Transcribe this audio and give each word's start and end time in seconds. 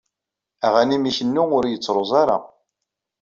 Aɣanim 0.65 1.03
ikennu 1.09 1.43
ur 1.57 1.65
yettruẓ 1.67 2.11
ara. 2.21 2.37